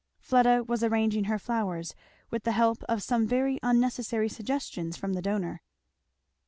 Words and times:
Fleda 0.19 0.63
was 0.63 0.83
arranging 0.83 1.25
her 1.25 1.37
flowers, 1.37 1.93
with 2.31 2.43
the 2.43 2.53
help 2.53 2.81
of 2.89 3.03
some 3.03 3.27
very 3.27 3.59
unnecessary 3.61 4.29
suggestions 4.29 4.97
from 4.97 5.13
the 5.13 5.21
donor. 5.21 5.61